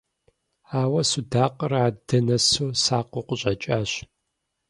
[0.79, 3.91] Ауэ судакъыр адэ нэсу, сакъыу къыщӀэкӀащ.